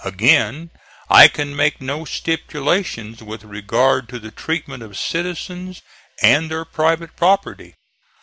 Again, 0.03 0.71
I 1.11 1.27
can 1.27 1.55
make 1.55 1.79
no 1.79 2.05
stipulations 2.05 3.21
with 3.21 3.43
regard 3.43 4.09
to 4.09 4.17
the 4.17 4.31
treatment 4.31 4.81
of 4.81 4.97
citizens 4.97 5.83
and 6.23 6.49
their 6.49 6.65
private 6.65 7.15
property. 7.15 7.75